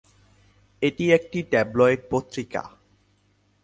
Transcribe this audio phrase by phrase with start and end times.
[0.81, 2.63] এটি একটি ট্যাবলয়েড পত্রিকা।